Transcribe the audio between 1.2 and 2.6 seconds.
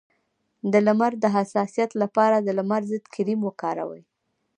د حساسیت لپاره د